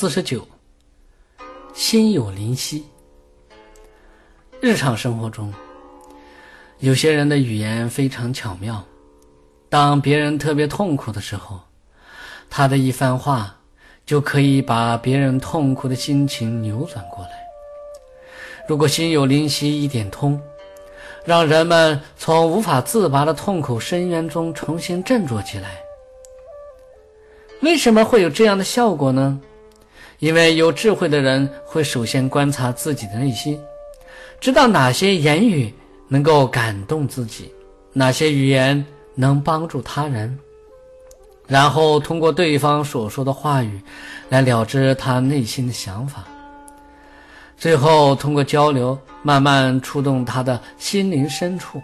[0.00, 0.46] 四十九，
[1.74, 2.86] 心有灵犀。
[4.60, 5.52] 日常生活中，
[6.78, 8.80] 有些人的语言非常巧妙。
[9.68, 11.58] 当别人特别痛苦的时候，
[12.48, 13.52] 他的一番话
[14.06, 17.30] 就可以把别人痛苦的心情扭转过来。
[18.68, 20.40] 如果心有灵犀一点通，
[21.24, 25.82] 让人们从无法自拔的痛苦深渊中重新振作起来。
[27.62, 29.40] 为什么会有这样的效果呢？
[30.18, 33.60] 因为有智慧的人会首先观察自己的内心，
[34.40, 35.72] 知道哪些言语
[36.08, 37.52] 能够感动自己，
[37.92, 40.38] 哪些语言能帮助他人，
[41.46, 43.80] 然后通过对方所说的话语
[44.28, 46.24] 来了知他内心的想法，
[47.56, 51.80] 最后通过交流慢慢触动他的心灵深处。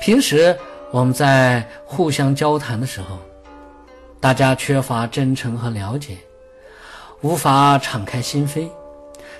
[0.00, 0.56] 平时
[0.90, 3.18] 我们在互相交谈的时候。
[4.20, 6.16] 大家缺乏真诚和了解，
[7.20, 8.68] 无法敞开心扉，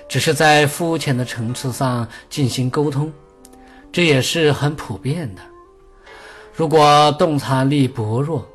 [0.07, 3.11] 只是在肤浅的层次上进行沟通，
[3.91, 5.41] 这也是很普遍的。
[6.53, 8.45] 如果洞察力薄弱，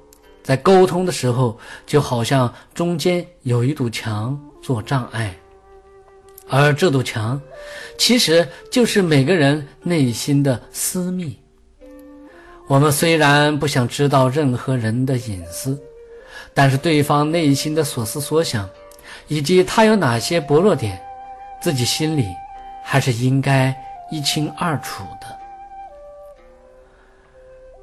[0.42, 5.34] 在沟通的时候就好像中间有一堵墙做障碍，
[6.48, 7.40] 而这堵墙
[7.96, 11.34] 其实就是每个人内心的私密。
[12.66, 15.78] 我们虽然不想知道任何人的隐私。
[16.56, 18.70] 但是对方内心的所思所想，
[19.28, 21.00] 以及他有哪些薄弱点，
[21.60, 22.26] 自己心里
[22.82, 23.74] 还是应该
[24.10, 25.26] 一清二楚的。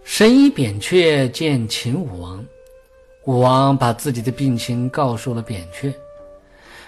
[0.03, 2.45] 神医扁鹊见秦武王，
[3.25, 5.93] 武王把自己的病情告诉了扁鹊，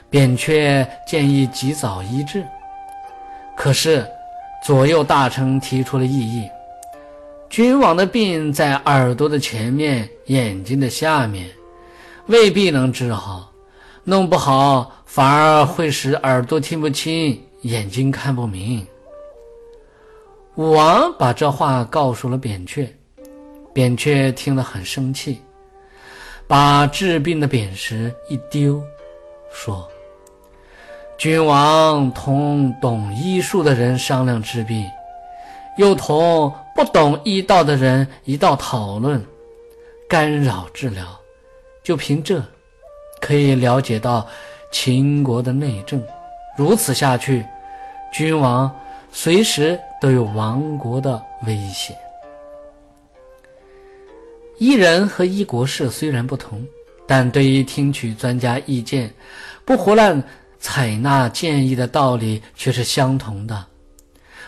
[0.09, 2.43] 扁鹊建议及早医治。
[3.55, 4.05] 可是
[4.63, 6.49] 左右大臣提出了异议：
[7.49, 11.49] 君王的病在耳朵的前面，眼睛的下面。
[12.27, 13.52] 未必能治好，
[14.05, 18.85] 弄不好反而会使耳朵听不清，眼睛看不明。
[20.55, 22.93] 武王把这话告诉了扁鹊，
[23.73, 25.41] 扁鹊听了很生气，
[26.47, 28.83] 把治病的扁石一丢，
[29.51, 29.87] 说
[31.17, 34.85] ：“君王同懂医术的人商量治病，
[35.77, 39.25] 又同不懂医道的人一道讨论，
[40.09, 41.07] 干扰治疗。”
[41.83, 42.41] 就凭这，
[43.23, 44.27] 可以了解到
[44.69, 46.03] 秦国的内政。
[46.57, 47.45] 如此下去，
[48.11, 48.69] 君王
[49.13, 51.95] 随时都有亡国的危险。
[54.57, 56.61] 一人和一国事虽然不同，
[57.07, 59.11] 但对于听取专家意见、
[59.63, 60.21] 不胡乱
[60.59, 63.65] 采纳建议的道理却是相同的。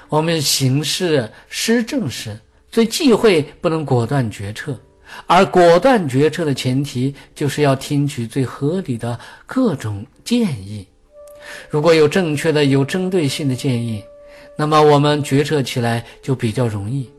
[0.09, 2.37] 我们行事施政时，
[2.69, 4.77] 最忌讳不能果断决策。
[5.27, 10.85] 而果断决策的前提，就是要听取最合理的各种建议。
[11.69, 14.03] 如果有正确的、有针对性的建议，
[14.57, 17.09] 那么我们决策起来就比较容易。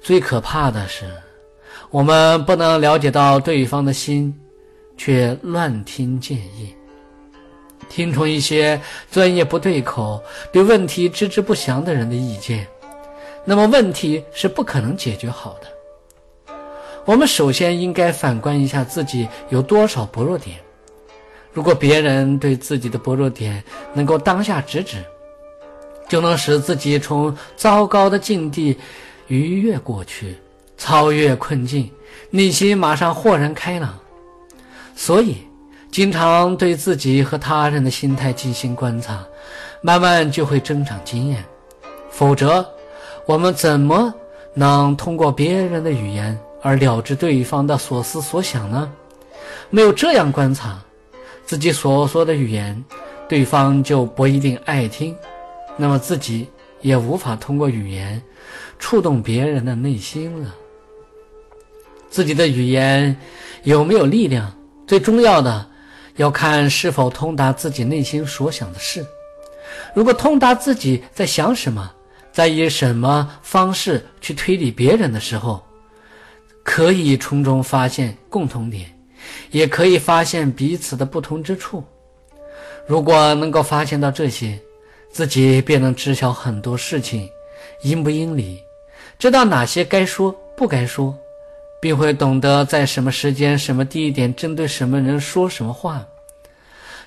[0.00, 1.04] 最可怕的是，
[1.90, 4.34] 我们不能了解到对方的心，
[4.96, 6.74] 却乱听建议，
[7.88, 10.22] 听从一些专业不对口、
[10.52, 12.66] 对问题知之不详的人的意见，
[13.44, 15.68] 那么问题是不可能解决好的。
[17.06, 20.58] 我们首先应该反观一下自己有多少薄弱点。
[21.52, 23.62] 如果别人对自己的薄弱点
[23.94, 25.02] 能够当下直指，
[26.08, 28.76] 就能使自己从糟糕的境地
[29.28, 30.36] 逾越过去，
[30.76, 31.88] 超越困境，
[32.28, 33.96] 内心马上豁然开朗。
[34.96, 35.36] 所以，
[35.92, 39.24] 经常对自己和他人的心态进行观察，
[39.80, 41.42] 慢慢就会增长经验。
[42.10, 42.66] 否则，
[43.26, 44.12] 我们怎么
[44.54, 46.36] 能通过别人的语言？
[46.66, 48.92] 而了知对方的所思所想呢？
[49.70, 50.82] 没有这样观察
[51.44, 52.84] 自己所说的语言，
[53.28, 55.14] 对方就不一定爱听，
[55.76, 56.48] 那么自己
[56.80, 58.20] 也无法通过语言
[58.80, 60.52] 触动别人的内心了。
[62.10, 63.16] 自己的语言
[63.62, 64.52] 有没有力量，
[64.88, 65.64] 最重要的
[66.16, 69.06] 要看是否通达自己内心所想的事。
[69.94, 71.88] 如果通达自己在想什么，
[72.32, 75.64] 在以什么方式去推理别人的时候。
[76.66, 78.92] 可以从中发现共同点，
[79.52, 81.82] 也可以发现彼此的不同之处。
[82.88, 84.58] 如果能够发现到这些，
[85.08, 87.26] 自己便能知晓很多事情
[87.82, 88.60] 应不应理，
[89.16, 91.16] 知道哪些该说不该说，
[91.80, 96.04] 并会懂得在什么时间、什么地点针对什么人说什么话。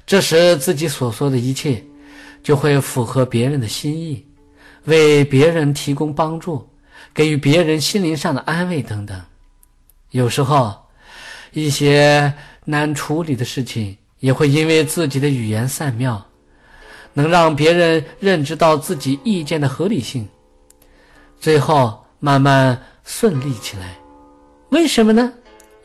[0.07, 1.83] 这时自己所说的一切
[2.41, 4.25] 就会符合别人的心意，
[4.85, 6.67] 为别人提供帮助，
[7.13, 9.21] 给予别人心灵上的安慰等等。
[10.11, 10.75] 有时候，
[11.51, 12.33] 一些
[12.65, 16.25] 难处理的事情，也会因为自己的语言善妙，
[17.13, 20.27] 能让别人认知到自己意见的合理性，
[21.39, 23.95] 最后慢慢顺利起来。
[24.69, 25.31] 为什么呢？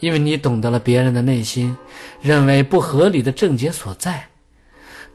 [0.01, 1.77] 因为你懂得了别人的内心，
[2.21, 4.27] 认为不合理的症结所在。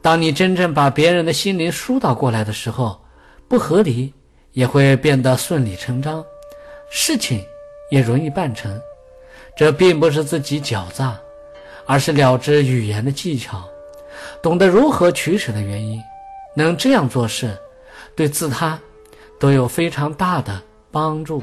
[0.02, 3.00] 当你真正把别人的心灵疏导过来的时候，
[3.46, 4.14] 不合理
[4.52, 6.24] 也会变得顺理成章，
[6.90, 7.44] 事情
[7.90, 8.80] 也容易办成。
[9.56, 11.18] 这并不是自己狡诈，
[11.86, 13.62] 而是了知语言的技巧，
[14.42, 16.00] 懂得如何取舍的原因。
[16.56, 17.56] 能这样做事，
[18.16, 18.78] 对自他
[19.38, 20.60] 都有非常大的
[20.90, 21.42] 帮助。